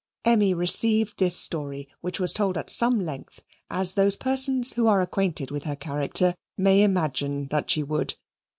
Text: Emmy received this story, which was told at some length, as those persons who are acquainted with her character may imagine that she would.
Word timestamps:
Emmy 0.25 0.51
received 0.51 1.19
this 1.19 1.35
story, 1.37 1.87
which 2.01 2.19
was 2.19 2.33
told 2.33 2.57
at 2.57 2.71
some 2.71 3.05
length, 3.05 3.43
as 3.69 3.93
those 3.93 4.15
persons 4.15 4.73
who 4.73 4.87
are 4.87 4.99
acquainted 4.99 5.51
with 5.51 5.63
her 5.65 5.75
character 5.75 6.33
may 6.57 6.81
imagine 6.81 7.47
that 7.51 7.69
she 7.69 7.83
would. 7.83 8.15